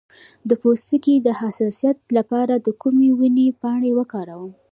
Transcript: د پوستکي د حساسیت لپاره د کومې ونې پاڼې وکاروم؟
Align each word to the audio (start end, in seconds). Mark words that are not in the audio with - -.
د 0.49 0.51
پوستکي 0.61 1.15
د 1.21 1.27
حساسیت 1.41 1.97
لپاره 2.17 2.53
د 2.57 2.67
کومې 2.81 3.09
ونې 3.19 3.47
پاڼې 3.61 3.91
وکاروم؟ 3.99 4.51